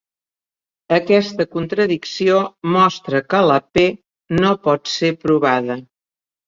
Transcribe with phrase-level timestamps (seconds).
[0.97, 2.39] Aquesta contradicció
[2.79, 3.85] mostra que la "p"
[4.43, 5.83] no pot ser provada.